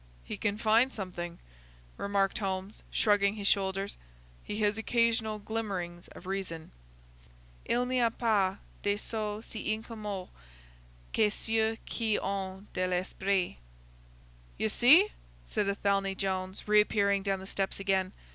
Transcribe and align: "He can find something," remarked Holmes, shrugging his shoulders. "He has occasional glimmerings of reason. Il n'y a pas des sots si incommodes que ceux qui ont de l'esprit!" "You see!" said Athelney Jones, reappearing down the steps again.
"He 0.23 0.35
can 0.35 0.57
find 0.57 0.91
something," 0.91 1.37
remarked 1.95 2.39
Holmes, 2.39 2.81
shrugging 2.89 3.35
his 3.35 3.47
shoulders. 3.47 3.97
"He 4.43 4.59
has 4.61 4.79
occasional 4.79 5.37
glimmerings 5.37 6.07
of 6.07 6.25
reason. 6.25 6.71
Il 7.65 7.85
n'y 7.85 8.03
a 8.03 8.09
pas 8.09 8.57
des 8.81 8.97
sots 8.97 9.45
si 9.45 9.71
incommodes 9.71 10.31
que 11.13 11.29
ceux 11.29 11.77
qui 11.85 12.17
ont 12.17 12.65
de 12.73 12.87
l'esprit!" 12.87 13.57
"You 14.57 14.69
see!" 14.69 15.09
said 15.43 15.69
Athelney 15.69 16.15
Jones, 16.15 16.67
reappearing 16.67 17.21
down 17.21 17.37
the 17.39 17.45
steps 17.45 17.79
again. 17.79 18.11